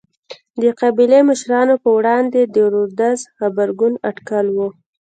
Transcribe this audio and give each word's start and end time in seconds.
د 0.61 0.63
قبایلي 0.79 1.21
مشرانو 1.29 1.75
پر 1.83 1.89
وړاندې 1.97 2.41
د 2.55 2.57
رودز 2.73 3.19
غبرګون 3.39 3.93
اټکل 4.09 4.45
و. 4.55 4.57